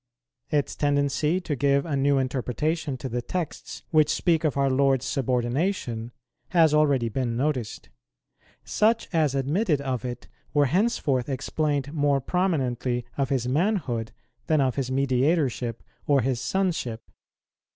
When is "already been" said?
6.73-7.37